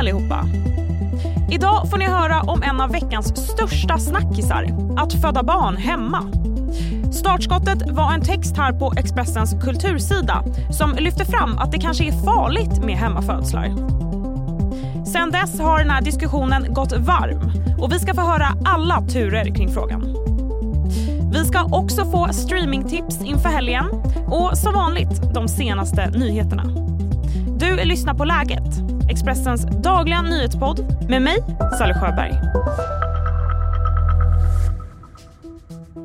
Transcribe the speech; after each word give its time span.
allihopa! 0.00 0.48
Idag 1.50 1.90
får 1.90 1.98
ni 1.98 2.04
höra 2.04 2.40
om 2.40 2.62
en 2.62 2.80
av 2.80 2.90
veckans 2.90 3.50
största 3.50 3.98
snackisar, 3.98 4.66
att 4.96 5.12
föda 5.12 5.42
barn 5.42 5.76
hemma. 5.76 6.22
Startskottet 7.12 7.90
var 7.90 8.12
en 8.12 8.20
text 8.20 8.56
här 8.56 8.72
på 8.72 8.92
Expressens 8.96 9.54
kultursida 9.62 10.44
som 10.70 10.94
lyfter 10.94 11.24
fram 11.24 11.58
att 11.58 11.72
det 11.72 11.78
kanske 11.78 12.04
är 12.04 12.12
farligt 12.12 12.84
med 12.84 12.96
hemmafödslar. 12.96 13.66
Sen 15.06 15.30
dess 15.30 15.60
har 15.60 15.78
den 15.78 15.90
här 15.90 16.02
diskussionen 16.02 16.74
gått 16.74 16.92
varm 16.92 17.52
och 17.78 17.92
vi 17.92 17.98
ska 17.98 18.14
få 18.14 18.20
höra 18.20 18.48
alla 18.64 19.00
turer 19.00 19.54
kring 19.54 19.72
frågan. 19.72 20.16
Vi 21.32 21.44
ska 21.44 21.64
också 21.64 22.04
få 22.04 22.28
streamingtips 22.32 23.20
inför 23.24 23.48
helgen 23.48 23.86
och 24.26 24.58
som 24.58 24.74
vanligt 24.74 25.34
de 25.34 25.48
senaste 25.48 26.10
nyheterna. 26.10 26.64
Du 27.60 27.84
lyssnar 27.84 28.14
på 28.14 28.24
Läget, 28.24 28.74
Expressens 29.10 29.66
dagliga 29.82 30.22
nyhetspodd 30.22 30.80
med 31.08 31.22
mig, 31.22 31.36
Sally 31.78 31.94
Sjöberg. 31.94 32.32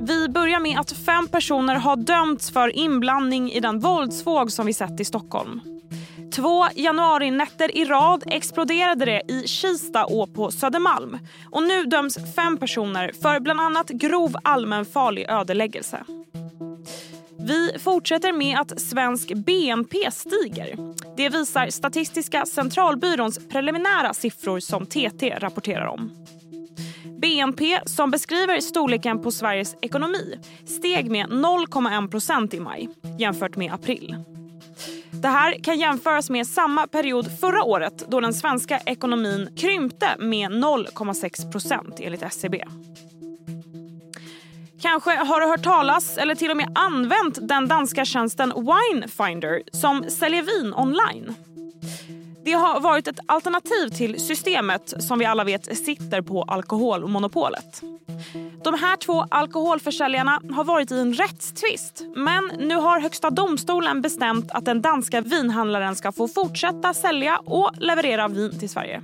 Vi 0.07 0.29
börjar 0.29 0.59
med 0.59 0.79
att 0.79 0.91
fem 0.91 1.27
personer 1.27 1.75
har 1.75 1.95
dömts 1.95 2.51
för 2.51 2.75
inblandning 2.77 3.51
i 3.51 3.59
den 3.59 3.79
våldsvåg 3.79 4.51
som 4.51 4.65
vi 4.65 4.73
sett 4.73 4.99
i 4.99 5.05
Stockholm. 5.05 5.61
Två 6.35 6.65
januarinätter 6.75 7.77
i 7.77 7.85
rad 7.85 8.23
exploderade 8.25 9.05
det 9.05 9.21
i 9.27 9.47
Kista 9.47 10.05
och 10.05 10.33
på 10.33 10.51
Södermalm. 10.51 11.17
Och 11.51 11.63
nu 11.63 11.85
döms 11.85 12.35
fem 12.35 12.57
personer 12.57 13.11
för 13.21 13.39
bland 13.39 13.61
annat 13.61 13.89
grov 13.89 14.35
allmänfarlig 14.43 15.25
ödeläggelse. 15.29 16.03
Vi 17.47 17.79
fortsätter 17.79 18.33
med 18.33 18.59
att 18.59 18.81
svensk 18.81 19.33
BNP 19.33 20.11
stiger. 20.11 20.77
Det 21.17 21.29
visar 21.29 21.69
Statistiska 21.69 22.45
centralbyråns 22.45 23.39
preliminära 23.49 24.13
siffror 24.13 24.59
som 24.59 24.85
TT 24.85 25.35
rapporterar 25.39 25.85
om. 25.85 26.11
BNP, 27.21 27.79
som 27.85 28.11
beskriver 28.11 28.59
storleken 28.59 29.21
på 29.21 29.31
Sveriges 29.31 29.75
ekonomi 29.81 30.39
steg 30.65 31.11
med 31.11 31.25
0,1 31.25 32.11
procent 32.11 32.53
i 32.53 32.59
maj 32.59 32.89
jämfört 33.19 33.55
med 33.55 33.73
april. 33.73 34.15
Det 35.11 35.27
här 35.27 35.63
kan 35.63 35.79
jämföras 35.79 36.29
med 36.29 36.47
samma 36.47 36.87
period 36.87 37.39
förra 37.39 37.63
året 37.63 38.05
då 38.07 38.19
den 38.19 38.33
svenska 38.33 38.79
ekonomin 38.85 39.49
krympte 39.57 40.07
med 40.19 40.51
0,6 40.51 41.51
procent, 41.51 41.99
enligt 41.99 42.23
SCB. 42.23 42.63
Kanske 44.81 45.15
har 45.15 45.41
du 45.41 45.47
hört 45.47 45.63
talas 45.63 46.17
eller 46.17 46.35
till 46.35 46.51
och 46.51 46.57
med 46.57 46.71
använt 46.75 47.47
den 47.47 47.67
danska 47.67 48.05
tjänsten 48.05 48.53
Winefinder 48.55 49.63
som 49.71 50.09
säljer 50.09 50.41
vin 50.43 50.73
online. 50.73 51.35
Det 52.45 52.51
har 52.51 52.79
varit 52.79 53.07
ett 53.07 53.19
alternativ 53.25 53.89
till 53.89 54.19
systemet 54.27 54.93
som 54.99 55.19
vi 55.19 55.25
alla 55.25 55.43
vet 55.43 55.77
sitter 55.77 56.21
på 56.21 56.43
alkoholmonopolet. 56.43 57.81
De 58.63 58.73
här 58.73 58.95
två 58.95 59.25
alkoholförsäljarna 59.29 60.41
har 60.53 60.63
varit 60.63 60.91
i 60.91 60.99
en 60.99 61.13
rättstvist 61.13 62.01
men 62.15 62.51
nu 62.59 62.75
har 62.75 62.99
Högsta 62.99 63.29
domstolen 63.29 64.01
bestämt 64.01 64.51
att 64.51 64.65
den 64.65 64.81
danska 64.81 65.21
vinhandlaren 65.21 65.95
ska 65.95 66.11
få 66.11 66.27
fortsätta 66.27 66.93
sälja 66.93 67.37
och 67.37 67.71
leverera 67.77 68.27
vin 68.27 68.59
till 68.59 68.69
Sverige. 68.69 69.03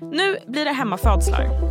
Nu 0.00 0.38
blir 0.46 0.64
det 0.64 0.72
hemmafödslar. 0.72 1.70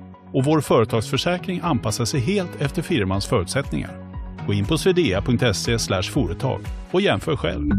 och 0.33 0.45
vår 0.45 0.61
företagsförsäkring 0.61 1.59
anpassar 1.63 2.05
sig 2.05 2.19
helt 2.19 2.61
efter 2.61 2.81
firmans 2.81 3.25
förutsättningar. 3.27 3.91
Gå 4.47 4.53
in 4.53 4.65
på 4.65 4.77
swedea.se 4.77 6.01
företag 6.03 6.61
och 6.91 7.01
jämför 7.01 7.35
själv. 7.35 7.71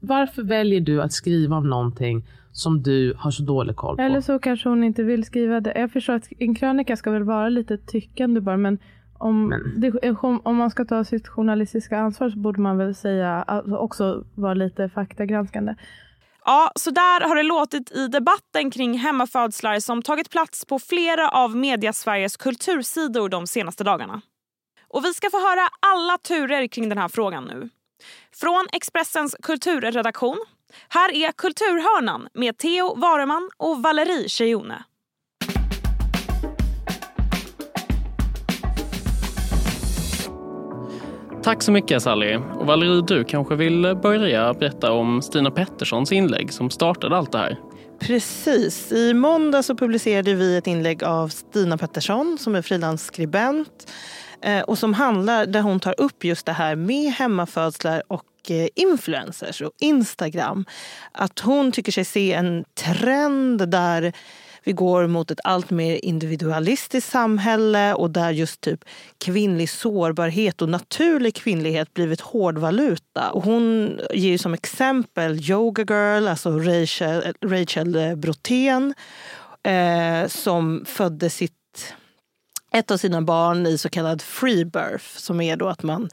Varför 0.00 0.42
väljer 0.42 0.80
du 0.80 1.02
att 1.02 1.12
skriva 1.12 1.56
om 1.56 1.70
någonting 1.70 2.24
som 2.52 2.82
du 2.82 3.14
har 3.18 3.30
så 3.30 3.42
dålig 3.42 3.76
koll 3.76 3.96
på? 3.96 4.02
Eller 4.02 4.20
så 4.20 4.38
kanske 4.38 4.68
hon 4.68 4.84
inte 4.84 5.02
vill 5.02 5.24
skriva 5.24 5.60
det. 5.60 5.78
Jag 5.78 5.92
förstår 5.92 6.14
att 6.14 6.28
en 6.38 6.54
krönika 6.54 6.96
ska 6.96 7.10
väl 7.10 7.24
vara 7.24 7.48
lite 7.48 7.78
tyckande 7.78 8.40
bara, 8.40 8.56
men 8.56 8.78
om, 9.18 9.48
Men- 9.48 9.80
Det, 9.80 10.14
om 10.44 10.56
man 10.56 10.70
ska 10.70 10.84
ta 10.84 11.04
sitt 11.04 11.28
journalistiska 11.28 11.98
ansvar 11.98 12.30
så 12.30 12.38
borde 12.38 12.60
man 12.60 12.78
väl 12.78 12.94
säga, 12.94 13.42
alltså 13.42 13.76
också 13.76 14.24
vara 14.34 14.54
lite 14.54 14.88
faktagranskande. 14.88 15.74
Ja, 16.48 16.72
så 16.76 16.90
där 16.90 17.20
har 17.20 17.36
det 17.36 17.42
låtit 17.42 17.92
i 17.92 18.08
debatten 18.08 18.70
kring 18.70 18.98
hemmafödslar 18.98 19.80
som 19.80 20.02
tagit 20.02 20.30
plats 20.30 20.64
på 20.64 20.78
flera 20.78 21.28
av 21.28 21.56
Mediasveriges 21.56 22.36
kultursidor 22.36 23.28
de 23.28 23.46
senaste 23.46 23.84
dagarna. 23.84 24.20
Och 24.88 25.04
vi 25.04 25.14
ska 25.14 25.30
få 25.30 25.40
höra 25.48 25.68
alla 25.80 26.18
turer 26.18 26.66
kring 26.66 26.88
den 26.88 26.98
här 26.98 27.08
frågan 27.08 27.44
nu. 27.44 27.68
Från 28.34 28.66
Expressens 28.72 29.36
kulturredaktion. 29.42 30.44
Här 30.88 31.12
är 31.14 31.32
Kulturhörnan 31.32 32.28
med 32.34 32.58
Theo 32.58 32.94
Vareman 32.94 33.50
och 33.56 33.82
Valerie 33.82 34.28
Cheyone. 34.28 34.84
Tack 41.46 41.62
så 41.62 41.72
mycket 41.72 42.02
Sally. 42.02 42.36
Och 42.36 42.66
Valerie, 42.66 43.02
du 43.06 43.24
kanske 43.24 43.54
vill 43.54 43.96
börja 44.02 44.54
berätta 44.54 44.92
om 44.92 45.22
Stina 45.22 45.50
Petterssons 45.50 46.12
inlägg 46.12 46.52
som 46.52 46.70
startade 46.70 47.16
allt 47.16 47.32
det 47.32 47.38
här? 47.38 47.56
Precis. 48.00 48.92
I 48.92 49.14
måndag 49.14 49.62
så 49.62 49.76
publicerade 49.76 50.34
vi 50.34 50.56
ett 50.56 50.66
inlägg 50.66 51.04
av 51.04 51.28
Stina 51.28 51.78
Pettersson 51.78 52.38
som 52.40 52.54
är 52.54 52.62
frilansskribent 52.62 53.92
eh, 54.42 54.60
och 54.60 54.78
som 54.78 54.94
handlar 54.94 55.46
där 55.46 55.60
hon 55.60 55.80
tar 55.80 55.94
upp 56.00 56.24
just 56.24 56.46
det 56.46 56.52
här 56.52 56.76
med 56.76 57.12
hemmafödslar 57.12 58.02
och 58.08 58.50
eh, 58.50 58.68
influencers 58.74 59.60
och 59.60 59.72
Instagram. 59.80 60.64
Att 61.12 61.40
hon 61.40 61.72
tycker 61.72 61.92
sig 61.92 62.04
se 62.04 62.32
en 62.32 62.64
trend 62.74 63.68
där 63.68 64.12
vi 64.66 64.72
går 64.72 65.06
mot 65.06 65.30
ett 65.30 65.40
allt 65.44 65.70
mer 65.70 66.04
individualistiskt 66.04 67.10
samhälle 67.10 67.94
och 67.94 68.10
där 68.10 68.30
just 68.30 68.60
typ 68.60 68.84
kvinnlig 69.24 69.70
sårbarhet 69.70 70.62
och 70.62 70.68
naturlig 70.68 71.34
kvinnlighet 71.34 71.94
blivit 71.94 72.20
hårdvaluta. 72.20 73.30
Och 73.30 73.42
hon 73.44 73.98
ger 74.14 74.30
ju 74.30 74.38
som 74.38 74.54
exempel 74.54 75.50
Yoga 75.50 75.82
Girl, 75.82 76.28
alltså 76.28 76.58
Rachel, 76.58 77.34
Rachel 77.44 78.16
Brotén 78.16 78.94
eh, 79.62 80.28
som 80.28 80.84
födde 80.86 81.30
sitt, 81.30 81.94
ett 82.78 82.90
av 82.90 82.96
sina 82.96 83.22
barn 83.22 83.66
i 83.66 83.78
så 83.78 83.88
kallad 83.88 84.22
free 84.22 84.64
birth 84.64 85.04
som 85.04 85.40
är 85.40 85.56
då 85.56 85.68
att 85.68 85.82
man 85.82 86.08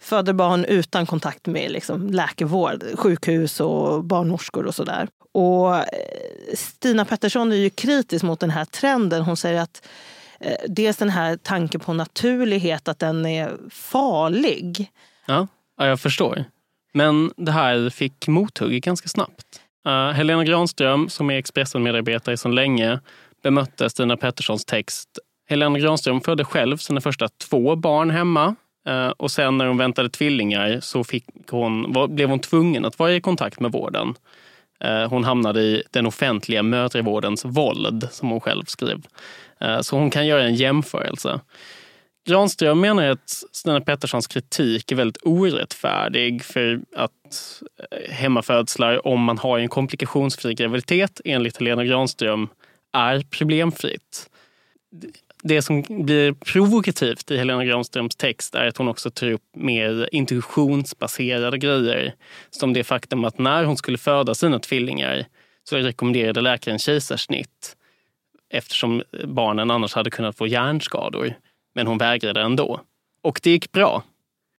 föder 0.00 0.32
barn 0.32 0.64
utan 0.64 1.06
kontakt 1.06 1.46
med 1.46 1.70
liksom 1.70 2.10
läkarvård, 2.10 2.84
sjukhus 2.94 3.60
och 3.60 4.04
barnmorskor 4.04 4.66
och 4.66 4.74
sådär. 4.74 5.08
Och 5.32 5.76
eh, 5.76 5.84
Stina 6.54 7.04
Pettersson 7.04 7.52
är 7.52 7.56
ju 7.56 7.70
kritisk 7.70 8.24
mot 8.24 8.40
den 8.40 8.50
här 8.50 8.64
trenden. 8.64 9.22
Hon 9.22 9.36
säger 9.36 9.60
att 9.60 9.88
eh, 10.40 10.56
dels 10.68 10.96
den 10.96 11.10
här 11.10 11.36
tanken 11.36 11.80
på 11.80 11.92
naturlighet, 11.92 12.88
att 12.88 12.98
den 12.98 13.26
är 13.26 13.56
farlig. 13.70 14.90
Ja, 15.26 15.46
ja 15.78 15.86
jag 15.86 16.00
förstår. 16.00 16.44
Men 16.94 17.32
det 17.36 17.52
här 17.52 17.90
fick 17.90 18.28
mothugg 18.28 18.82
ganska 18.82 19.08
snabbt. 19.08 19.60
Uh, 19.88 20.10
Helena 20.10 20.44
Granström, 20.44 21.08
som 21.08 21.30
är 21.30 21.34
Expressen-medarbetare 21.34 22.36
sedan 22.36 22.54
länge, 22.54 23.00
bemötte 23.42 23.90
Stina 23.90 24.16
Petterssons 24.16 24.64
text. 24.64 25.18
Helena 25.48 25.78
Granström 25.78 26.20
födde 26.20 26.44
själv 26.44 26.76
sina 26.76 27.00
första 27.00 27.28
två 27.28 27.76
barn 27.76 28.10
hemma. 28.10 28.54
Eh, 28.88 29.08
och 29.08 29.30
sen 29.30 29.58
när 29.58 29.66
hon 29.66 29.76
väntade 29.76 30.08
tvillingar 30.08 30.80
så 30.80 31.04
fick 31.04 31.24
hon, 31.50 31.92
blev 32.08 32.28
hon 32.28 32.38
tvungen 32.38 32.84
att 32.84 32.98
vara 32.98 33.12
i 33.12 33.20
kontakt 33.20 33.60
med 33.60 33.72
vården. 33.72 34.14
Eh, 34.80 35.08
hon 35.08 35.24
hamnade 35.24 35.60
i 35.60 35.82
den 35.90 36.06
offentliga 36.06 36.62
mödravårdens 36.62 37.44
våld, 37.44 38.08
som 38.10 38.30
hon 38.30 38.40
själv 38.40 38.64
skrev. 38.64 39.06
Eh, 39.60 39.80
så 39.80 39.96
hon 39.96 40.10
kan 40.10 40.26
göra 40.26 40.42
en 40.42 40.54
jämförelse. 40.54 41.40
Granström 42.28 42.80
menar 42.80 43.10
att 43.10 43.28
Stina 43.52 43.80
Petterssons 43.80 44.26
kritik 44.26 44.92
är 44.92 44.96
väldigt 44.96 45.22
orättfärdig 45.22 46.44
för 46.44 46.80
att 46.96 47.62
hemmafödslar, 48.10 49.06
om 49.06 49.22
man 49.22 49.38
har 49.38 49.58
en 49.58 49.68
komplikationsfri 49.68 50.54
graviditet, 50.54 51.20
enligt 51.24 51.56
Helena 51.56 51.84
Granström, 51.84 52.48
är 52.92 53.20
problemfritt 53.30 54.30
det 55.48 55.62
som 55.62 55.82
blir 55.88 56.32
provokativt 56.32 57.30
i 57.30 57.36
Helena 57.36 57.64
Granströms 57.64 58.16
text 58.16 58.54
är 58.54 58.66
att 58.66 58.76
hon 58.76 58.88
också 58.88 59.10
tar 59.10 59.30
upp 59.30 59.42
mer 59.54 60.08
intuitionsbaserade 60.12 61.58
grejer. 61.58 62.14
Som 62.50 62.72
det 62.72 62.84
faktum 62.84 63.24
att 63.24 63.38
när 63.38 63.64
hon 63.64 63.76
skulle 63.76 63.98
föda 63.98 64.34
sina 64.34 64.58
tvillingar 64.58 65.26
så 65.64 65.76
rekommenderade 65.76 66.40
läkaren 66.40 66.78
kejsarsnitt 66.78 67.76
eftersom 68.50 69.02
barnen 69.24 69.70
annars 69.70 69.94
hade 69.94 70.10
kunnat 70.10 70.36
få 70.36 70.46
hjärnskador. 70.46 71.34
Men 71.74 71.86
hon 71.86 71.98
vägrade 71.98 72.40
ändå. 72.40 72.80
Och 73.22 73.40
det 73.42 73.50
gick 73.50 73.72
bra. 73.72 74.02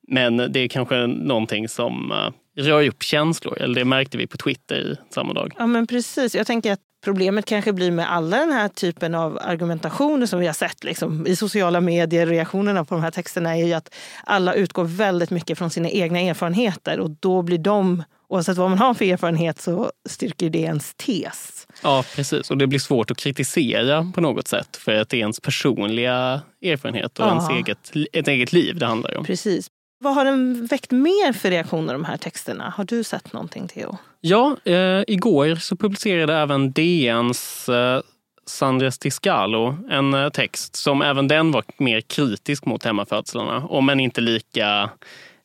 Men 0.09 0.37
det 0.37 0.61
är 0.61 0.69
kanske 0.69 1.07
någonting 1.07 1.69
som 1.69 2.13
eh, 2.13 2.31
rör 2.57 2.89
upp 2.89 3.03
känslor. 3.03 3.59
Eller 3.63 3.75
det 3.75 3.85
märkte 3.85 4.19
vi 4.19 4.27
på 4.27 4.37
Twitter 4.37 4.97
samma 5.15 5.33
dag. 5.33 5.53
Ja 5.59 5.67
men 5.67 5.87
precis. 5.87 6.35
Jag 6.35 6.47
tänker 6.47 6.73
att 6.73 6.81
problemet 7.05 7.47
kanske 7.47 7.73
blir 7.73 7.91
med 7.91 8.13
alla 8.13 8.37
den 8.39 8.53
här 8.53 8.69
typen 8.69 9.15
av 9.15 9.39
argumentationer 9.43 10.27
som 10.27 10.41
vi 10.41 10.47
har 10.47 10.55
sett 10.55 10.85
liksom, 10.85 11.27
i 11.27 11.37
sociala 11.37 11.81
medier. 11.81 12.27
Reaktionerna 12.27 12.85
på 12.85 12.95
de 12.95 13.03
här 13.03 13.11
texterna 13.11 13.57
är 13.57 13.67
ju 13.67 13.73
att 13.73 13.95
alla 14.25 14.55
utgår 14.55 14.85
väldigt 14.85 15.31
mycket 15.31 15.59
från 15.59 15.71
sina 15.71 15.91
egna 15.91 16.21
erfarenheter 16.21 17.01
och 17.01 17.11
då 17.11 17.43
blir 17.43 17.59
de, 17.59 18.03
oavsett 18.29 18.57
vad 18.57 18.71
man 18.71 18.79
har 18.79 18.95
för 18.95 19.05
erfarenhet, 19.05 19.61
så 19.61 19.91
styrker 20.09 20.51
det 20.51 20.59
ens 20.59 20.95
tes. 20.95 21.67
Ja, 21.83 22.05
precis. 22.17 22.51
Och 22.51 22.59
det 22.59 22.67
blir 22.67 22.79
svårt 22.79 23.11
att 23.11 23.17
kritisera 23.17 24.13
på 24.15 24.21
något 24.21 24.49
sätt 24.49 24.77
för 24.77 24.93
att 24.95 25.09
det 25.09 25.17
är 25.17 25.21
ens 25.21 25.41
personliga 25.41 26.41
erfarenhet 26.65 27.19
och 27.19 27.25
Ja. 27.27 27.29
ens 27.31 27.51
eget, 27.51 27.93
ett 28.13 28.29
eget 28.29 28.53
liv 28.53 28.79
det 28.79 28.87
handlar 28.87 29.17
om. 29.17 29.25
Precis. 29.25 29.69
Vad 29.99 30.15
har 30.15 30.25
den 30.25 30.67
väckt 30.67 30.91
mer 30.91 31.33
för 31.33 31.51
reaktioner, 31.51 31.93
de 31.93 32.05
här 32.05 32.17
texterna? 32.17 32.73
Har 32.77 32.85
du 32.85 33.05
sett 33.05 33.33
någonting, 33.33 33.69
Theo? 33.69 33.97
Ja, 34.21 34.57
eh, 34.65 35.03
igår 35.07 35.55
så 35.55 35.77
publicerade 35.77 36.35
även 36.37 36.73
DNs 36.73 37.69
eh, 37.69 38.01
Sandra 38.47 38.91
Stiscalo 38.91 39.77
en 39.91 40.15
eh, 40.15 40.29
text 40.29 40.77
som 40.77 41.03
även 41.03 41.29
den 41.29 41.53
var 41.53 41.65
mer 41.79 42.01
kritisk 42.01 42.67
mot 42.67 42.85
hemmafödslarna, 42.85 43.67
om 43.67 43.89
än 43.89 44.01
inte 44.01 44.21
lika 44.21 44.91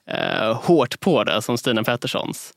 eh, 0.09 0.61
hårt 0.63 0.99
på 0.99 1.23
det 1.23 1.41
som 1.41 1.57
Stina 1.57 1.83
Petterssons. 1.83 2.53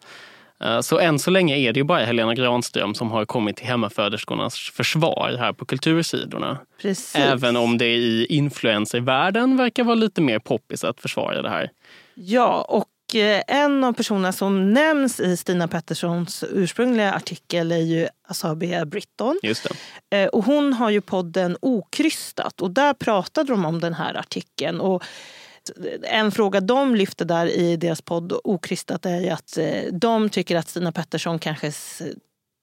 Eh, 0.61 0.81
Så 0.81 0.99
än 0.99 1.19
så 1.19 1.31
länge 1.31 1.57
är 1.57 1.73
det 1.73 1.81
ju 1.81 1.85
bara 1.85 2.05
Helena 2.05 2.35
Granström 2.35 2.95
som 2.95 3.11
har 3.11 3.25
kommit 3.25 3.57
till 3.57 3.67
hemmaföderskornas 3.67 4.59
försvar 4.75 5.37
här 5.39 5.53
på 5.53 5.65
kultursidorna. 5.65 6.59
Precis. 6.83 7.15
Även 7.17 7.57
om 7.57 7.79
det 7.79 7.95
i 7.97 8.27
influencervärlden 8.27 9.57
verkar 9.57 9.85
vara 9.85 9.95
lite 9.95 10.21
mer 10.21 10.39
poppis 10.39 10.85
att 10.85 11.01
försvara 11.01 11.43
det 11.43 11.49
här. 11.51 11.71
Ja, 12.15 12.67
och 12.69 13.15
eh, 13.17 13.43
en 13.49 13.85
av 13.85 13.93
personerna 13.93 14.33
som 14.33 14.73
nämns 14.73 15.21
i 15.21 15.37
Stina 15.37 15.69
Petterssons 15.69 16.45
ursprungliga 16.51 17.13
artikel 17.13 17.73
är 17.73 17.77
ju 17.79 18.09
Asabia 18.29 18.85
Britton. 18.87 19.39
Just 19.43 19.69
det. 20.11 20.23
Eh, 20.23 20.29
Och 20.29 20.45
hon 20.45 20.73
har 20.73 20.91
ju 20.91 21.01
podden 21.01 21.57
Okrystat 21.63 22.61
och 22.61 22.71
där 22.71 22.95
pratade 22.95 23.53
de 23.53 23.65
om 23.65 23.81
den 23.81 23.95
här 23.95 24.15
artikeln. 24.15 24.81
Och 24.81 25.03
en 26.03 26.33
fråga 26.33 26.61
de 26.61 26.95
lyfte 26.95 27.25
där 27.25 27.47
i 27.47 27.77
deras 27.77 28.03
podd 28.03 28.33
Okristat 28.45 29.07
är 29.07 29.21
ju 29.21 29.29
att 29.29 29.59
eh, 29.59 29.93
de 29.93 30.29
tycker 30.29 30.57
att 30.57 30.69
Stina 30.69 30.93
Pettersson 30.93 31.39
kanske 31.39 31.73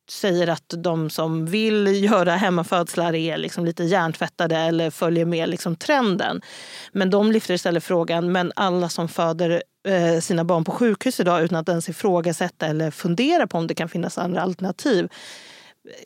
säger 0.10 0.48
att 0.48 0.74
de 0.78 1.10
som 1.10 1.46
vill 1.46 2.04
göra 2.04 2.36
hemmafödslar 2.36 3.16
är 3.16 3.38
liksom 3.38 3.66
lite 3.66 3.84
hjärntvättade 3.84 4.58
eller 4.58 4.90
följer 4.90 5.26
med 5.26 5.50
liksom 5.50 5.76
trenden. 5.76 6.42
Men 6.92 7.10
de 7.10 7.32
lyfter 7.32 7.54
istället 7.54 7.84
frågan, 7.84 8.32
men 8.32 8.52
alla 8.56 8.90
som 8.90 9.08
föder 9.08 9.64
eh, 9.88 10.20
sina 10.20 10.44
barn 10.44 10.64
på 10.64 10.72
sjukhus 10.72 11.20
idag 11.20 11.44
utan 11.44 11.58
att 11.58 11.70
ens 11.70 11.90
ifrågasätta 11.90 12.68
eller 12.68 12.92
fundera 12.92 13.48
på 13.48 13.58
om 13.58 13.68
det 13.68 13.76
kan 13.76 13.90
finnas 13.90 14.18
andra 14.18 14.42
alternativ. 14.42 15.10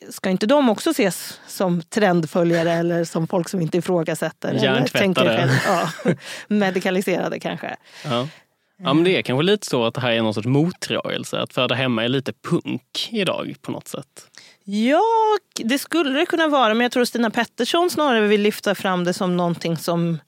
Ska 0.09 0.29
inte 0.29 0.45
de 0.45 0.69
också 0.69 0.89
ses 0.89 1.39
som 1.47 1.81
trendföljare 1.81 2.71
eller 2.71 3.03
som 3.03 3.27
folk 3.27 3.49
som 3.49 3.61
inte 3.61 3.77
ifrågasätter? 3.77 4.53
Hjärntvättade. 4.53 5.61
Ja, 5.65 5.89
medikaliserade 6.47 7.39
kanske. 7.39 7.75
Ja. 8.03 8.27
ja, 8.77 8.93
men 8.93 9.03
det 9.03 9.17
är 9.17 9.21
kanske 9.21 9.43
lite 9.43 9.67
så 9.67 9.85
att 9.85 9.93
det 9.93 10.01
här 10.01 10.11
är 10.11 10.21
någon 10.21 10.33
sorts 10.33 10.47
motrörelse. 10.47 11.39
Att 11.39 11.53
föda 11.53 11.75
hemma 11.75 12.03
är 12.03 12.07
lite 12.07 12.33
punk 12.33 13.09
idag 13.11 13.55
på 13.61 13.71
något 13.71 13.87
sätt. 13.87 14.29
Ja, 14.63 15.03
det 15.55 15.79
skulle 15.79 16.19
det 16.19 16.25
kunna 16.25 16.47
vara. 16.47 16.73
Men 16.73 16.81
jag 16.81 16.91
tror 16.91 17.03
att 17.03 17.09
Stina 17.09 17.31
Pettersson 17.31 17.89
snarare 17.89 18.27
vill 18.27 18.41
lyfta 18.41 18.75
fram 18.75 19.03
det 19.03 19.13
som 19.13 19.37
någonting 19.37 19.77
som 19.77 20.19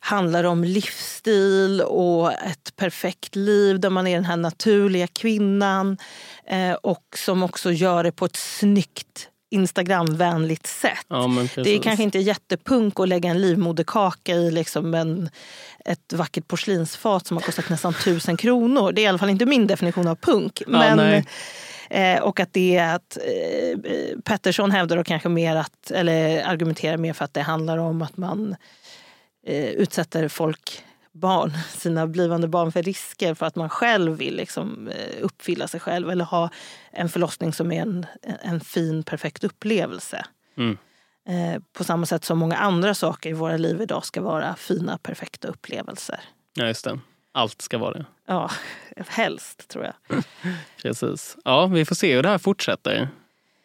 handlar 0.00 0.44
om 0.44 0.64
livsstil 0.64 1.80
och 1.80 2.32
ett 2.32 2.76
perfekt 2.76 3.36
liv 3.36 3.80
där 3.80 3.90
man 3.90 4.06
är 4.06 4.14
den 4.14 4.24
här 4.24 4.36
naturliga 4.36 5.06
kvinnan 5.06 5.98
eh, 6.46 6.72
och 6.72 7.04
som 7.16 7.42
också 7.42 7.72
gör 7.72 8.04
det 8.04 8.12
på 8.12 8.24
ett 8.24 8.36
snyggt 8.36 9.28
Instagramvänligt 9.50 10.66
sätt. 10.66 11.06
Ja, 11.08 11.26
men. 11.26 11.48
Det 11.54 11.70
är 11.70 11.82
kanske 11.82 12.02
inte 12.02 12.18
jättepunk 12.18 13.00
att 13.00 13.08
lägga 13.08 13.30
en 13.30 13.40
livmoderkaka 13.40 14.34
i 14.34 14.50
liksom 14.50 14.94
en, 14.94 15.30
ett 15.84 16.12
vackert 16.12 16.48
porslinsfat 16.48 17.26
som 17.26 17.36
har 17.36 17.42
kostat 17.42 17.68
nästan 17.68 17.94
tusen 17.94 18.36
kronor. 18.36 18.92
Det 18.92 19.00
är 19.00 19.04
i 19.04 19.06
alla 19.06 19.18
fall 19.18 19.30
inte 19.30 19.46
min 19.46 19.66
definition 19.66 20.08
av 20.08 20.14
punk. 20.14 20.62
Men, 20.66 20.96
nej. 20.96 21.24
eh, 21.90 22.22
och 22.22 22.40
att 22.40 22.52
det 22.52 22.76
är 22.76 22.94
att 22.94 23.16
eh, 23.16 23.78
Pettersson 24.24 24.70
hävdar 24.70 24.96
då 24.96 25.04
kanske 25.04 25.28
mer 25.28 25.56
att, 25.56 25.90
eller 25.90 26.44
argumenterar 26.44 26.96
mer 26.96 27.12
för 27.12 27.24
att 27.24 27.34
det 27.34 27.42
handlar 27.42 27.78
om 27.78 28.02
att 28.02 28.16
man 28.16 28.56
eh, 29.46 29.68
utsätter 29.68 30.28
folk, 30.28 30.84
barn, 31.12 31.52
sina 31.78 32.06
blivande 32.06 32.48
barn 32.48 32.72
för 32.72 32.82
risker 32.82 33.34
för 33.34 33.46
att 33.46 33.56
man 33.56 33.68
själv 33.68 34.12
vill 34.12 34.36
liksom, 34.36 34.88
eh, 34.88 35.24
uppfylla 35.24 35.68
sig 35.68 35.80
själv 35.80 36.10
eller 36.10 36.24
ha 36.24 36.50
en 36.90 37.08
förlossning 37.08 37.52
som 37.52 37.72
är 37.72 37.82
en, 37.82 38.06
en 38.42 38.60
fin, 38.60 39.02
perfekt 39.02 39.44
upplevelse. 39.44 40.24
Mm. 40.56 40.78
Eh, 41.28 41.62
på 41.72 41.84
samma 41.84 42.06
sätt 42.06 42.24
som 42.24 42.38
många 42.38 42.56
andra 42.56 42.94
saker 42.94 43.30
i 43.30 43.32
våra 43.32 43.56
liv 43.56 43.80
idag 43.80 44.04
ska 44.04 44.22
vara 44.22 44.56
fina, 44.56 44.98
perfekta 44.98 45.48
upplevelser. 45.48 46.20
Ja, 46.54 46.66
just 46.66 46.84
det. 46.84 46.98
Allt 47.32 47.62
ska 47.62 47.78
vara 47.78 47.92
det. 47.92 48.04
Ja, 48.26 48.50
helst 49.06 49.68
tror 49.68 49.84
jag. 49.84 50.22
Precis. 50.82 51.36
Ja, 51.44 51.66
vi 51.66 51.84
får 51.84 51.94
se 51.94 52.14
hur 52.14 52.22
det 52.22 52.28
här 52.28 52.38
fortsätter. 52.38 53.08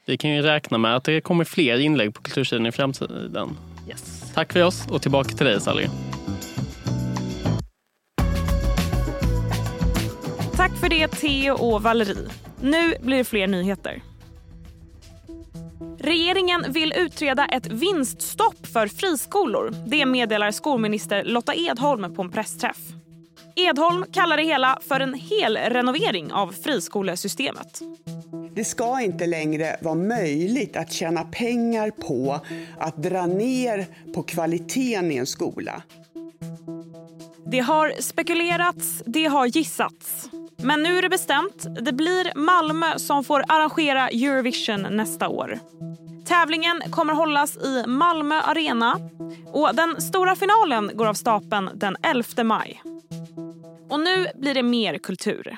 Vi 0.06 0.18
kan 0.18 0.30
ju 0.31 0.42
räkna 0.42 0.77
med 0.77 0.95
att 0.95 1.04
det 1.04 1.22
kommer 1.22 1.44
fler 1.44 1.77
inlägg 1.77 2.13
på 2.13 2.22
Kultursidan 2.22 2.66
i 2.66 2.72
framtiden. 2.72 3.57
Yes. 3.88 4.32
Tack 4.34 4.54
för 4.54 4.64
oss 4.64 4.88
och 4.90 5.02
tillbaka 5.02 5.30
till 5.30 5.46
dig 5.46 5.62
Sally. 5.62 5.88
Tack 10.56 10.72
för 10.78 10.90
det 10.90 11.08
Theo 11.08 11.54
och 11.54 11.84
Valerie. 11.84 12.30
Nu 12.62 12.94
blir 13.02 13.18
det 13.18 13.24
fler 13.24 13.48
nyheter. 13.48 14.02
Regeringen 16.00 16.66
vill 16.70 16.94
utreda 16.98 17.46
ett 17.46 17.68
vinststopp 17.68 18.68
för 18.68 18.88
friskolor. 18.88 19.74
Det 19.88 20.06
meddelar 20.06 20.52
skolminister 20.52 21.24
Lotta 21.24 21.56
Edholm 21.56 22.16
på 22.16 22.22
en 22.22 22.32
pressträff. 22.32 22.77
Edholm 23.56 24.06
kallar 24.12 24.38
det 24.38 24.44
hela 24.44 24.80
för 24.88 25.00
en 25.00 25.13
hel 25.13 25.58
renovering 25.58 26.32
av 26.32 26.48
friskolesystemet. 26.63 27.82
Det 28.55 28.63
ska 28.63 29.01
inte 29.01 29.27
längre 29.27 29.77
vara 29.81 29.95
möjligt 29.95 30.75
att 30.75 30.91
tjäna 30.91 31.24
pengar 31.24 31.89
på 31.89 32.39
att 32.77 33.03
dra 33.03 33.25
ner 33.25 33.85
på 34.13 34.24
kvaliteten 34.24 35.12
i 35.12 35.15
en 35.15 35.25
skola. 35.25 35.83
Det 37.45 37.59
har 37.59 38.01
spekulerats, 38.01 39.03
det 39.05 39.25
har 39.25 39.45
gissats. 39.45 40.29
Men 40.57 40.83
nu 40.83 40.97
är 40.97 41.01
det 41.01 41.09
bestämt. 41.09 41.65
Det 41.81 41.93
blir 41.93 42.31
Malmö 42.35 43.00
som 43.00 43.24
får 43.24 43.43
arrangera 43.47 44.09
Eurovision 44.09 44.81
nästa 44.81 45.27
år. 45.27 45.59
Tävlingen 46.25 46.81
kommer 46.91 47.13
hållas 47.13 47.57
i 47.57 47.83
Malmö 47.88 48.35
Arena 48.35 49.00
och 49.53 49.75
den 49.75 50.01
stora 50.01 50.35
finalen 50.35 50.91
går 50.93 51.05
av 51.05 51.13
stapeln 51.13 51.69
den 51.75 51.97
11 52.03 52.43
maj. 52.43 52.81
Och 53.89 54.00
nu 54.00 54.27
blir 54.35 54.53
det 54.53 54.63
mer 54.63 54.97
kultur. 54.97 55.57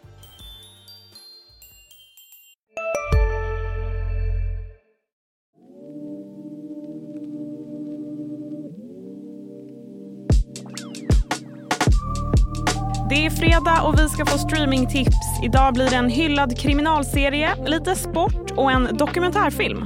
Det 13.11 13.25
är 13.25 13.29
fredag 13.29 13.81
och 13.83 13.99
vi 13.99 14.09
ska 14.09 14.25
få 14.25 14.37
streamingtips. 14.37 15.43
Idag 15.43 15.73
blir 15.73 15.89
det 15.89 15.95
en 15.95 16.09
hyllad 16.09 16.57
kriminalserie, 16.59 17.49
lite 17.65 17.95
sport 17.95 18.51
och 18.51 18.71
en 18.71 18.97
dokumentärfilm. 18.97 19.85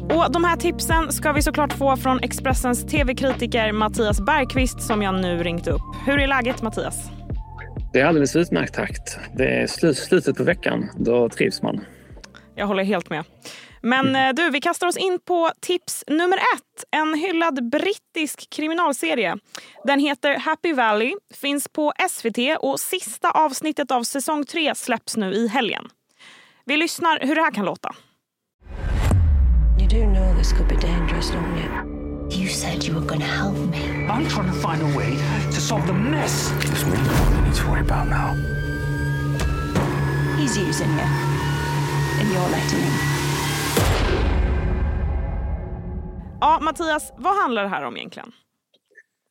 Och 0.00 0.32
De 0.32 0.44
här 0.44 0.56
tipsen 0.56 1.12
ska 1.12 1.32
vi 1.32 1.42
såklart 1.42 1.72
få 1.72 1.96
från 1.96 2.20
Expressens 2.20 2.86
tv-kritiker 2.86 3.72
Mattias 3.72 4.20
Bergqvist 4.20 4.80
som 4.80 5.02
jag 5.02 5.14
nu 5.14 5.42
ringt 5.42 5.66
upp. 5.66 5.82
Hur 6.06 6.18
är 6.20 6.26
läget 6.26 6.62
Mattias? 6.62 7.10
Det 7.92 8.00
är 8.00 8.06
alldeles 8.06 8.36
utmärkt 8.36 8.74
takt. 8.74 9.18
Det 9.36 9.62
är 9.62 9.66
slut, 9.66 9.96
slutet 9.96 10.36
på 10.36 10.44
veckan. 10.44 10.90
Då 10.96 11.28
trivs 11.28 11.62
man. 11.62 11.80
Jag 12.54 12.66
håller 12.66 12.84
helt 12.84 13.10
med. 13.10 13.24
Men 13.84 14.06
Mm. 14.08 14.28
eh, 14.28 14.34
du, 14.34 14.50
vi 14.50 14.60
kastar 14.60 14.86
oss 14.86 14.96
in 14.96 15.18
på 15.24 15.50
tips 15.60 16.04
nummer 16.06 16.36
ett. 16.36 16.84
En 16.90 17.14
hyllad 17.14 17.70
brittisk 17.70 18.50
kriminalserie. 18.50 19.36
Den 19.84 20.00
heter 20.00 20.38
Happy 20.38 20.72
Valley, 20.72 21.14
finns 21.34 21.68
på 21.68 21.92
SVT 22.10 22.56
och 22.60 22.80
sista 22.80 23.30
avsnittet 23.30 23.90
av 23.90 24.02
säsong 24.02 24.44
tre 24.44 24.74
släpps 24.74 25.16
nu 25.16 25.32
i 25.34 25.48
helgen. 25.48 25.88
Vi 26.66 26.76
lyssnar 26.76 27.18
hur 27.20 27.34
det 27.34 27.40
här 27.42 27.50
kan 27.54 27.64
låta. 27.64 27.94
You 29.80 29.88
do 29.88 30.14
know 30.14 30.38
this 30.38 30.52
could 30.52 30.68
be 30.68 30.76
dangerous, 30.86 31.30
don't 31.30 31.58
you? 31.58 31.94
You 32.42 32.48
said 32.48 32.84
you 32.84 32.94
were 32.94 33.06
going 33.06 33.20
to 33.20 33.26
help 33.26 33.56
me. 33.70 33.78
I'm 34.08 34.26
trying 34.28 34.50
to 34.52 34.68
find 34.68 34.82
a 34.82 34.98
way 34.98 35.16
to 35.54 35.60
solve 35.60 35.86
the 35.86 35.92
mess. 35.92 36.52
There's 36.60 36.84
one 36.84 36.96
thing 36.96 37.36
we 37.36 37.48
need 37.48 37.56
to 37.56 37.68
worry 37.70 37.80
about 37.80 38.08
now. 38.08 38.34
He's 40.38 40.56
using 40.56 40.90
you. 40.98 41.06
And 42.20 42.32
you're 42.32 42.50
letting 42.50 42.80
him. 42.80 43.13
Ja, 46.44 46.58
Mattias, 46.62 47.12
vad 47.16 47.36
handlar 47.36 47.62
det 47.62 47.68
här 47.68 47.84
om 47.84 47.96
egentligen? 47.96 48.32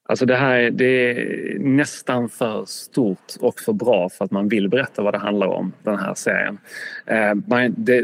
Alltså 0.09 0.25
det 0.25 0.35
här 0.35 0.69
det 0.71 0.85
är 0.85 1.59
nästan 1.59 2.29
för 2.29 2.65
stort 2.65 3.33
och 3.39 3.59
för 3.59 3.73
bra 3.73 4.09
för 4.09 4.25
att 4.25 4.31
man 4.31 4.47
vill 4.47 4.69
berätta 4.69 5.01
vad 5.01 5.13
det 5.13 5.17
handlar 5.17 5.47
om, 5.47 5.73
den 5.83 5.99
här 5.99 6.13
serien. 6.13 6.57
Eh, 7.05 7.33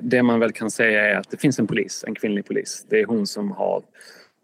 det, 0.01 0.23
man 0.23 0.39
väl 0.39 0.51
kan 0.51 0.71
säga 0.71 1.07
är 1.07 1.15
att 1.15 1.29
det 1.29 1.37
finns 1.37 1.59
en 1.59 1.67
polis, 1.67 2.03
en 2.07 2.15
kvinnlig 2.15 2.45
polis. 2.45 2.85
Det 2.89 3.01
är 3.01 3.05
hon 3.05 3.27
som 3.27 3.51
har 3.51 3.81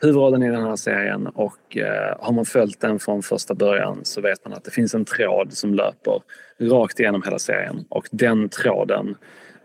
huvudrollen 0.01 0.43
i 0.43 0.51
den 0.51 0.63
här 0.63 0.75
serien 0.75 1.27
och 1.27 1.77
eh, 1.77 2.17
har 2.19 2.34
man 2.34 2.45
följt 2.45 2.79
den 2.79 3.00
från 3.00 3.24
första 3.24 3.53
början 3.53 4.00
så 4.03 4.22
vet 4.22 4.45
man 4.45 4.53
att 4.53 4.63
det 4.63 4.72
finns 4.72 4.93
en 4.93 5.05
tråd 5.05 5.53
som 5.53 5.74
löper 5.74 6.22
rakt 6.62 7.00
igenom 7.00 7.24
hela 7.24 7.39
serien 7.39 7.86
och 7.89 8.07
den 8.12 8.50
tråden 8.50 9.15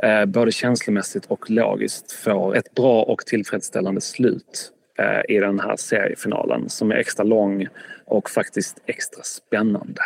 eh, 0.03 0.25
både 0.25 0.53
känslomässigt 0.53 1.27
och 1.27 1.51
logiskt 1.51 2.13
får 2.13 2.57
ett 2.57 2.75
bra 2.75 3.03
och 3.03 3.19
tillfredsställande 3.19 4.01
slut 4.01 4.73
i 5.29 5.39
den 5.39 5.61
här 5.61 5.77
seriefinalen 5.77 6.69
som 6.69 6.91
är 6.91 6.97
extra 6.97 7.25
lång 7.25 7.67
och 8.07 8.31
faktiskt 8.31 8.83
extra 8.87 9.23
spännande. 9.23 10.03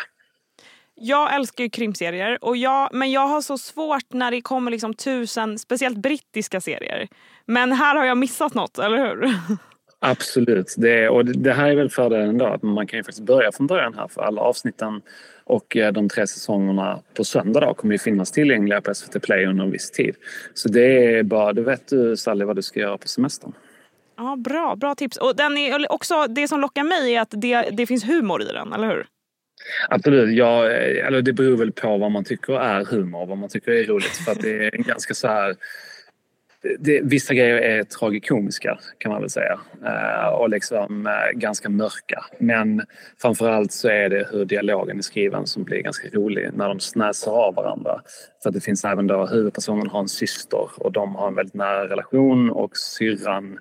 Jag 0.97 1.35
älskar 1.35 1.65
ju 1.65 1.71
krimserier, 1.71 2.39
och 2.41 2.57
jag, 2.57 2.89
men 2.93 3.13
jag 3.13 3.27
har 3.27 3.41
så 3.41 3.59
svårt 3.59 4.13
när 4.13 4.31
det 4.31 4.41
kommer 4.41 4.71
liksom 4.71 4.95
tusen, 4.95 5.59
speciellt 5.59 5.99
brittiska 5.99 6.61
serier. 6.61 7.09
Men 7.47 7.73
här 7.73 7.97
har 7.97 8.05
jag 8.05 8.19
missat 8.19 8.55
något, 8.55 8.79
eller 8.79 8.99
hur? 8.99 9.35
Absolut. 9.99 10.75
Det, 10.77 11.09
och 11.09 11.25
det 11.25 11.53
här 11.53 11.71
är 11.71 11.77
väl 11.77 11.91
fördelen 11.91 12.39
då 12.39 12.47
att 12.47 12.63
man 12.63 12.87
kan 12.87 12.99
ju 12.99 13.03
faktiskt 13.03 13.27
börja 13.27 13.53
från 13.53 13.67
början 13.67 13.95
här 13.95 14.09
för 14.09 14.23
alla 14.23 14.41
avsnitten 14.41 15.03
och 15.45 15.77
eh, 15.77 15.93
de 15.93 16.09
tre 16.09 16.27
säsongerna 16.27 17.01
på 17.15 17.25
söndag 17.25 17.61
då 17.61 17.75
kommer 17.75 17.95
ju 17.95 17.99
finnas 17.99 18.33
tillgängliga 18.33 18.81
på 18.81 18.95
SVT 18.95 19.23
Play 19.23 19.47
under 19.47 19.65
en 19.65 19.71
viss 19.71 19.91
tid. 19.91 20.15
Så 20.55 20.69
det 20.69 21.17
är 21.19 21.23
bara, 21.23 21.53
då 21.53 21.63
vet 21.63 21.89
du 21.89 22.17
Sally 22.17 22.45
vad 22.45 22.57
du 22.57 22.63
ska 22.63 22.81
göra 22.81 22.99
på 22.99 23.09
semestern. 23.09 23.53
Ja, 24.17 24.37
bra, 24.37 24.77
bra 24.77 24.95
tips. 24.95 25.17
Och 25.17 25.37
den 25.37 25.57
är 25.57 25.93
också, 25.93 26.27
det 26.27 26.49
som 26.49 26.61
lockar 26.61 26.85
mig 26.85 27.15
är 27.15 27.21
att 27.21 27.33
det, 27.33 27.69
det 27.73 27.87
finns 27.87 28.05
humor 28.05 28.43
i 28.43 28.45
den, 28.45 28.73
eller 28.73 28.89
hur? 28.89 29.07
Absolut. 29.89 30.37
Ja, 30.37 30.71
eh, 30.71 31.07
eller 31.07 31.23
det 31.23 31.33
beror 31.33 31.57
väl 31.57 31.73
på 31.73 31.97
vad 31.97 32.11
man 32.11 32.25
tycker 32.25 32.53
är 32.53 32.85
humor, 32.85 33.27
vad 33.27 33.39
man 33.39 33.49
tycker 33.49 33.73
är 33.73 33.85
roligt. 33.85 34.17
För 34.17 34.33
att 34.33 34.41
det 34.41 34.67
är 34.67 34.75
en 34.75 34.83
ganska 34.83 35.15
så 35.15 35.29
här... 35.29 35.57
Det, 36.79 37.01
vissa 37.03 37.35
grejer 37.35 37.57
är 37.57 37.85
tragikomiska 37.85 38.79
kan 38.99 39.13
man 39.13 39.21
väl 39.21 39.31
säga 39.31 39.61
eh, 39.85 40.29
och 40.29 40.51
liksom 40.51 41.07
eh, 41.07 41.39
ganska 41.39 41.69
mörka. 41.69 42.25
Men 42.39 42.83
framförallt 43.23 43.73
så 43.73 43.89
är 43.89 44.09
det 44.09 44.29
hur 44.33 44.45
dialogen 44.45 44.99
är 44.99 45.03
skriven 45.03 45.47
som 45.47 45.65
blir 45.65 45.83
ganska 45.83 46.09
rolig 46.09 46.51
när 46.55 46.69
de 46.69 46.81
snäsar 46.81 47.33
av 47.33 47.55
varandra. 47.55 48.01
För 48.43 48.49
att 48.49 48.55
det 48.55 48.61
finns 48.61 48.85
även 48.85 49.07
då 49.07 49.27
huvudpersonen 49.27 49.87
har 49.87 50.01
en 50.01 50.09
syster 50.09 50.69
och 50.77 50.93
de 50.93 51.15
har 51.15 51.29
en 51.29 51.35
väldigt 51.35 51.55
nära 51.55 51.89
relation 51.89 52.51
och 52.51 52.77
syrran 52.77 53.59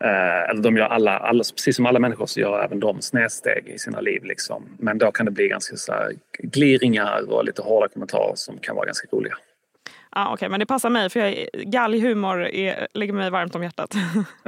Eh, 0.00 0.50
eller 0.50 0.62
de 0.62 0.76
gör 0.76 0.86
alla, 0.86 1.18
alla, 1.18 1.44
precis 1.56 1.76
som 1.76 1.86
alla 1.86 1.98
människor 1.98 2.26
så 2.26 2.40
gör 2.40 2.64
även 2.64 2.80
de 2.80 3.02
snedsteg 3.02 3.68
i 3.68 3.78
sina 3.78 4.00
liv. 4.00 4.24
Liksom. 4.24 4.76
Men 4.78 4.98
då 4.98 5.12
kan 5.12 5.26
det 5.26 5.32
bli 5.32 5.48
ganska 5.48 5.76
så 5.76 5.92
här, 5.92 6.12
gliringar 6.38 7.30
och 7.32 7.44
lite 7.44 7.62
hårda 7.62 7.88
kommentarer 7.88 8.32
som 8.34 8.58
kan 8.58 8.76
vara 8.76 8.86
ganska 8.86 9.08
roliga. 9.12 9.34
Ja, 10.14 10.32
Okej, 10.32 10.48
men 10.48 10.60
det 10.60 10.66
passar 10.66 10.90
mig 10.90 11.10
för 11.10 11.20
jag, 11.20 11.48
galghumor 11.52 12.46
är, 12.46 12.88
ligger 12.94 13.12
mig 13.12 13.30
varmt 13.30 13.54
om 13.54 13.62
hjärtat. 13.62 13.94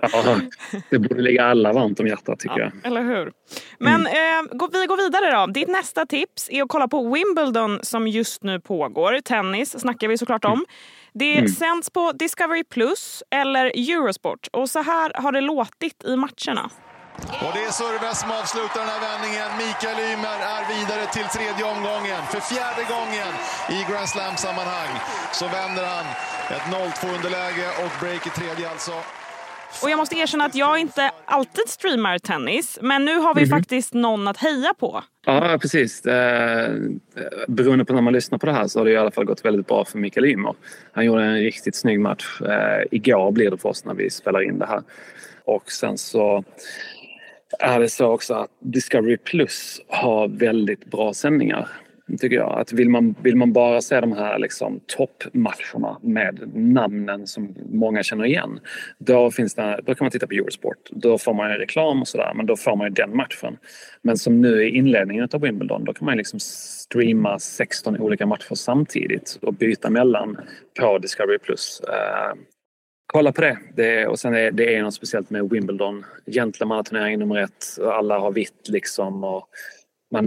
Ja, 0.03 0.37
det 0.91 0.99
borde 0.99 1.23
ligga 1.23 1.45
alla 1.45 1.73
varmt 1.73 2.01
om 2.01 2.07
hjärtat 2.07 2.39
tycker 2.41 2.59
jag. 2.59 2.73
Eller 2.85 3.03
hur? 3.03 3.33
Men 3.79 4.07
eh, 4.07 4.57
gå, 4.59 4.69
vi 4.73 4.87
går 4.87 4.97
vidare 4.97 5.47
då. 5.47 5.53
Ditt 5.53 5.69
nästa 5.69 6.07
tips 6.07 6.49
är 6.51 6.63
att 6.63 6.69
kolla 6.69 6.89
på 6.89 7.15
Wimbledon 7.15 7.79
som 7.83 8.09
just 8.09 8.43
nu 8.43 8.61
pågår. 8.61 9.21
Tennis 9.21 9.81
snackar 9.81 10.09
vi 10.09 10.19
såklart 10.19 10.45
om. 10.45 10.65
Det 11.13 11.39
Mm. 11.39 11.49
sänds 11.53 11.91
på 11.91 12.13
Discovery 12.13 12.65
Plus 12.65 13.23
eller 13.31 13.67
Eurosport. 13.67 14.49
Och 14.53 14.71
så 14.71 14.83
här 14.83 15.13
har 15.23 15.33
det 15.33 15.41
låtit 15.41 16.05
i 16.05 16.17
matcherna. 16.17 16.71
Och 17.45 17.53
det 17.55 17.65
är 17.65 17.71
Sörve 17.71 18.15
som 18.15 18.31
avslutar 18.31 18.81
den 18.81 18.89
här 18.89 19.01
vändningen. 19.01 19.49
Mikael 19.59 19.99
Ymer 20.13 20.39
är 20.57 20.63
vidare 20.79 21.07
till 21.07 21.25
tredje 21.37 21.65
omgången. 21.65 22.23
För 22.33 22.41
fjärde 22.41 22.83
gången 22.95 23.33
i 23.77 23.93
Grand 23.93 24.09
Slam-sammanhang 24.09 24.93
så 25.33 25.49
vänder 25.49 25.85
han 25.87 26.05
ett 26.57 26.67
0-2 26.71 27.15
underläge 27.17 27.69
och 27.85 27.91
break 28.01 28.27
i 28.27 28.31
tredje 28.31 28.71
alltså. 28.71 28.93
Och 29.83 29.91
jag 29.91 29.97
måste 29.97 30.17
erkänna 30.17 30.45
att 30.45 30.55
jag 30.55 30.79
inte 30.79 31.11
alltid 31.25 31.69
streamar 31.69 32.19
tennis. 32.19 32.79
Men 32.83 33.05
nu 33.05 33.17
har 33.19 33.35
vi 33.35 33.41
Mhm. 33.41 33.51
faktiskt 33.51 33.95
någon 33.95 34.29
att 34.29 34.37
heja 34.37 34.75
på. 34.79 35.03
Ja, 35.27 35.59
precis. 35.63 36.07
Eh, 36.07 36.71
beroende 37.49 37.85
på 37.85 37.93
när 37.93 38.03
man 38.03 38.13
lyssnar 38.13 38.39
på 38.39 38.47
det 38.47 38.53
här 38.53 38.67
så 38.67 38.81
har 38.81 38.85
det 38.85 38.91
i 38.93 38.97
alla 38.97 39.11
fall 39.11 39.25
gått 39.25 39.45
väldigt 39.45 39.67
bra 39.67 39.85
för 39.85 39.99
Mikael 39.99 40.27
Ymer. 40.27 40.55
Han 40.93 41.05
gjorde 41.05 41.23
en 41.25 41.35
riktigt 41.39 41.75
snygg 41.77 42.01
match. 42.01 42.41
Eh, 42.41 42.85
igår 42.91 43.31
blir 43.33 43.51
det 43.51 43.59
för 43.59 43.69
oss 43.69 43.85
när 43.85 43.95
vi 43.95 44.11
spelar 44.11 44.43
in 44.43 44.59
det 44.59 44.67
här. 44.67 44.83
Och 45.45 45.73
sen 45.73 45.99
så 45.99 46.45
är 47.59 47.81
det 47.81 47.89
så 47.89 48.07
också 48.07 48.35
att 48.35 48.51
Discovery 48.59 49.17
Plus 49.17 49.81
har 49.89 50.29
väldigt 50.29 50.85
bra 50.85 51.13
sändningar. 51.15 51.69
Tycker 52.19 52.37
jag. 52.37 52.61
Att 52.61 52.73
vill, 52.73 52.89
man, 52.89 53.15
vill 53.23 53.37
man 53.37 53.53
bara 53.53 53.81
se 53.81 54.01
de 54.01 54.13
här 54.13 54.39
liksom 54.39 54.81
toppmatcherna 54.87 55.99
med 56.03 56.51
namnen 56.55 57.27
som 57.27 57.55
många 57.73 58.03
känner 58.03 58.25
igen. 58.25 58.61
Då, 58.99 59.31
finns 59.31 59.55
det, 59.55 59.81
då 59.87 59.95
kan 59.95 60.05
man 60.05 60.11
titta 60.11 60.27
på 60.27 60.35
Eurosport. 60.35 60.91
Då 60.91 61.19
får 61.19 61.35
man 61.35 61.51
ju 61.51 61.57
reklam 61.57 62.01
och 62.01 62.09
sådär. 62.09 62.33
Men 62.35 62.47
då 62.47 62.57
får 62.57 62.77
man 62.77 62.87
ju 62.87 62.93
den 62.93 63.17
matchen. 63.17 63.57
Men 64.03 64.17
som 64.17 64.41
nu 64.41 64.63
i 64.65 64.69
inledningen 64.69 65.29
av 65.33 65.41
Wimbledon. 65.41 65.85
Då 65.85 65.93
kan 65.93 66.07
man 66.07 66.17
liksom 66.17 66.41
streama 66.41 67.39
16 67.39 68.01
olika 68.01 68.27
matcher 68.27 68.55
samtidigt 68.55 69.39
och 69.43 69.55
byta 69.55 69.91
mellan 69.91 70.37
på 70.81 70.99
Discovery 70.99 71.39
Plus. 71.39 71.83
Uh, 71.89 72.41
kolla 73.13 73.33
på 73.33 73.41
det. 73.41 73.59
det 73.77 74.01
är, 74.01 74.09
och 74.09 74.19
sen 74.19 74.35
är 74.35 74.51
det 74.51 74.75
är 74.75 74.83
något 74.83 74.95
speciellt 74.95 75.31
med 75.31 75.51
Wimbledon. 75.51 76.05
Gentlemannaturnering 76.27 77.19
nummer 77.19 77.37
ett. 77.37 77.79
Alla 77.83 78.19
har 78.19 78.33
vitt 78.33 78.69
liksom. 78.69 79.25
Och 79.25 79.49
man 80.11 80.27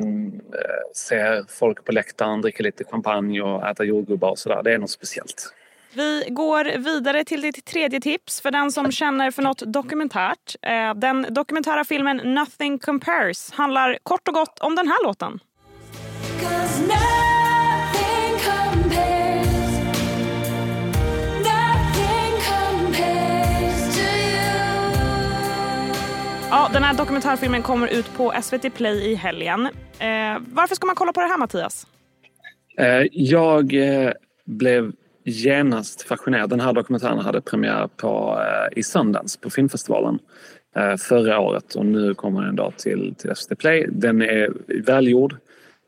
eh, 0.53 0.93
ser 0.95 1.45
folk 1.49 1.85
på 1.85 1.91
läktaren 1.91 2.41
dricka 2.41 2.63
lite 2.63 2.83
champagne 2.83 3.41
och 3.41 3.67
äta 3.67 3.83
jordgubbar 3.83 4.29
och 4.29 4.39
sådär. 4.39 4.63
Det 4.63 4.73
är 4.73 4.77
något 4.77 4.91
speciellt. 4.91 5.53
Vi 5.95 6.25
går 6.29 6.77
vidare 6.77 7.23
till 7.23 7.41
ditt 7.41 7.65
tredje 7.65 8.01
tips 8.01 8.41
för 8.41 8.51
den 8.51 8.71
som 8.71 8.91
känner 8.91 9.31
för 9.31 9.41
något 9.41 9.63
dokumentärt. 9.65 10.55
Eh, 10.61 10.93
Den 10.95 11.25
dokumentära 11.29 11.83
filmen 11.85 12.17
Nothing 12.17 12.79
Compares 12.79 13.51
handlar 13.51 13.97
kort 14.03 14.27
och 14.27 14.33
gott 14.33 14.59
om 14.59 14.75
den 14.75 14.87
här 14.87 15.03
låten. 15.05 15.39
Ja, 26.53 26.69
den 26.73 26.83
här 26.83 26.93
dokumentärfilmen 26.93 27.61
kommer 27.61 27.87
ut 27.87 28.13
på 28.17 28.33
SVT 28.41 28.73
Play 28.73 29.11
i 29.11 29.15
helgen. 29.15 29.65
Eh, 29.99 30.41
varför 30.53 30.75
ska 30.75 30.85
man 30.85 30.95
kolla 30.95 31.13
på 31.13 31.21
det 31.21 31.27
här 31.27 31.37
Mattias? 31.37 31.87
Eh, 32.77 33.07
jag 33.11 33.73
eh, 33.73 34.11
blev 34.45 34.91
genast 35.23 36.01
fascinerad. 36.01 36.49
Den 36.49 36.59
här 36.59 36.73
dokumentären 36.73 37.19
hade 37.19 37.41
premiär 37.41 37.87
på, 37.97 38.41
eh, 38.41 38.79
i 38.79 38.83
Sundance 38.83 39.39
på 39.39 39.49
filmfestivalen 39.49 40.19
eh, 40.75 40.95
förra 40.95 41.39
året 41.39 41.75
och 41.75 41.85
nu 41.85 42.13
kommer 42.13 42.41
den 42.41 42.55
då 42.55 42.71
till, 42.77 43.15
till 43.17 43.35
SVT 43.35 43.59
Play. 43.59 43.87
Den 43.91 44.21
är 44.21 44.53
välgjord 44.85 45.35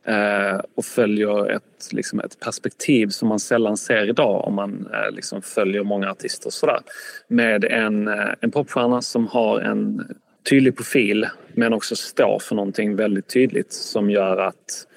eh, 0.07 0.59
och 0.75 0.85
följer 0.85 1.49
ett, 1.49 1.89
liksom 1.91 2.19
ett 2.19 2.39
perspektiv 2.39 3.07
som 3.07 3.27
man 3.29 3.39
sällan 3.39 3.77
ser 3.77 4.09
idag 4.09 4.47
om 4.47 4.55
man 4.55 4.87
eh, 4.93 5.15
liksom 5.15 5.41
följer 5.41 5.83
många 5.83 6.11
artister 6.11 6.47
och 6.47 6.53
sådär. 6.53 6.79
Med 7.27 7.63
en, 7.63 8.07
eh, 8.07 8.29
en 8.41 8.51
popstjärna 8.51 9.01
som 9.01 9.27
har 9.27 9.59
en 9.59 10.15
tydlig 10.49 10.75
profil 10.75 11.27
men 11.53 11.73
också 11.73 11.95
står 11.95 12.39
för 12.39 12.55
någonting 12.55 12.95
väldigt 12.95 13.27
tydligt 13.27 13.73
som 13.73 14.09
gör 14.09 14.37
att 14.37 14.87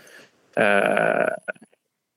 eh, 0.56 1.34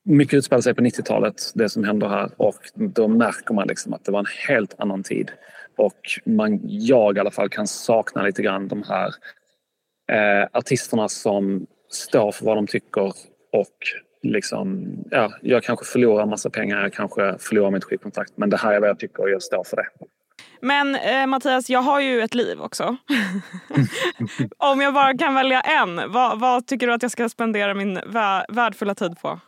mycket 0.03 0.33
utspelar 0.33 0.61
sig 0.61 0.73
på 0.73 0.81
90-talet, 0.81 1.51
det 1.53 1.69
som 1.69 1.83
händer 1.83 2.07
här. 2.07 2.29
Och 2.38 2.59
då 2.73 3.07
märker 3.07 3.53
man 3.53 3.67
liksom 3.67 3.93
att 3.93 4.05
det 4.05 4.11
var 4.11 4.19
en 4.19 4.25
helt 4.47 4.75
annan 4.77 5.03
tid. 5.03 5.31
Och 5.77 6.00
man, 6.25 6.59
jag 6.63 7.17
i 7.17 7.19
alla 7.19 7.31
fall 7.31 7.50
kan 7.50 7.67
sakna 7.67 8.23
lite 8.23 8.41
grann 8.41 8.67
de 8.67 8.83
här 8.83 9.13
eh, 10.11 10.47
artisterna 10.51 11.09
som 11.09 11.67
står 11.89 12.31
för 12.31 12.45
vad 12.45 12.57
de 12.57 12.67
tycker 12.67 13.13
och 13.51 13.77
liksom, 14.21 14.88
ja, 15.11 15.33
jag 15.41 15.63
kanske 15.63 15.85
förlorar 15.85 16.25
massa 16.25 16.50
pengar, 16.50 16.81
jag 16.81 16.93
kanske 16.93 17.35
förlorar 17.39 17.71
mitt 17.71 17.83
skivkontrakt. 17.83 18.31
Men 18.35 18.50
det 18.50 18.57
här 18.57 18.73
är 18.73 18.79
vad 18.79 18.89
jag 18.89 19.00
tycker 19.00 19.23
och 19.23 19.29
jag 19.29 19.43
står 19.43 19.63
för 19.63 19.77
det. 19.77 19.88
Men 20.62 20.96
eh, 20.96 21.27
Mattias, 21.27 21.70
jag 21.70 21.82
har 21.82 22.01
ju 22.01 22.22
ett 22.22 22.36
liv 22.36 22.62
också. 22.62 22.84
Om 24.58 24.82
jag 24.82 24.94
bara 24.94 25.18
kan 25.18 25.36
välja 25.36 25.62
en, 25.62 26.12
vad, 26.12 26.39
vad, 26.39 26.68
tycker 26.68 26.88
du 26.88 26.94
att 26.94 27.01
jag 27.01 27.12
ska 27.12 27.30
spendera 27.30 27.74
min 27.74 28.00
vä 28.06 28.46
värdefulla 28.50 28.96
tid 28.96 29.20
på? 29.22 29.39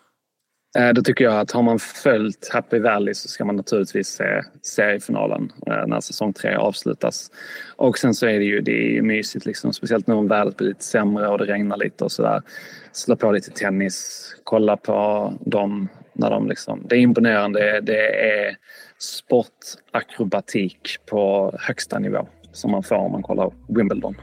Eh, 0.77 0.89
då 0.93 1.01
tycker 1.01 1.23
jag 1.25 1.39
att 1.39 1.51
har 1.51 1.63
man 1.63 1.79
följt 1.79 2.49
Happy 2.53 2.79
Valley 2.79 3.13
så 3.13 3.27
ska 3.27 3.45
man 3.45 3.55
naturligtvis 3.55 4.07
se 4.07 4.41
seriefinalen 4.61 5.51
eh, 5.67 5.87
när 5.87 5.99
säsong 5.99 6.33
tre 6.33 6.55
avslutas. 6.55 7.31
Och 7.75 7.97
sen 7.97 8.13
så 8.13 8.25
är 8.25 8.39
det 8.39 8.45
ju 8.45 8.61
det 8.61 8.97
är 8.97 9.01
mysigt, 9.01 9.45
liksom, 9.45 9.73
speciellt 9.73 10.07
nu 10.07 10.13
om 10.13 10.27
vädret 10.27 10.57
blir 10.57 10.67
lite 10.67 10.83
sämre 10.83 11.27
och 11.27 11.37
det 11.37 11.45
regnar 11.45 11.77
lite 11.77 12.03
och 12.03 12.11
sådär. 12.11 12.41
Slå 12.91 13.15
på 13.15 13.31
lite 13.31 13.51
tennis, 13.51 14.25
kolla 14.43 14.77
på 14.77 15.33
dem 15.45 15.89
när 16.13 16.29
de 16.29 16.47
liksom, 16.47 16.85
det 16.89 16.95
är 16.95 16.99
imponerande. 16.99 17.81
Det 17.81 18.31
är 18.31 18.55
sportakrobatik 19.03 20.97
på 21.09 21.53
högsta 21.59 21.99
nivå 21.99 22.27
som 22.51 22.71
man 22.71 22.83
får 22.83 22.95
om 22.95 23.11
man 23.11 23.23
kollar 23.23 23.51
Wimbledon. 23.67 24.15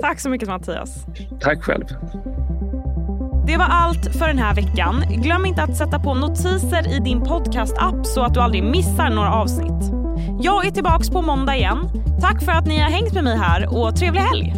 Tack 0.00 0.20
så 0.20 0.30
mycket 0.30 0.48
Mattias. 0.48 1.06
Tack 1.40 1.62
själv. 1.62 1.84
Det 3.46 3.56
var 3.56 3.64
allt 3.64 4.16
för 4.16 4.28
den 4.28 4.38
här 4.38 4.54
veckan. 4.54 5.04
Glöm 5.10 5.46
inte 5.46 5.62
att 5.62 5.76
sätta 5.76 5.98
på 5.98 6.14
notiser 6.14 6.96
i 6.96 6.98
din 6.98 7.20
podcast-app 7.20 8.06
så 8.06 8.20
att 8.20 8.34
du 8.34 8.40
aldrig 8.40 8.64
missar 8.64 9.10
några 9.10 9.32
avsnitt. 9.32 9.92
Jag 10.40 10.66
är 10.66 10.70
tillbaka 10.70 11.12
på 11.12 11.22
måndag 11.22 11.56
igen. 11.56 11.78
Tack 12.20 12.42
för 12.44 12.52
att 12.52 12.66
ni 12.66 12.78
har 12.78 12.90
hängt 12.90 13.14
med 13.14 13.24
mig 13.24 13.36
här 13.36 13.78
och 13.78 13.96
trevlig 13.96 14.20
helg! 14.20 14.54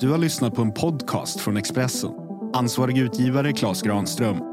Du 0.00 0.10
har 0.10 0.18
lyssnat 0.18 0.54
på 0.54 0.62
en 0.62 0.72
podcast 0.72 1.40
från 1.40 1.56
Expressen. 1.56 2.21
Ansvarig 2.52 2.98
utgivare 2.98 3.52
Klas 3.52 3.82
Granström. 3.82 4.51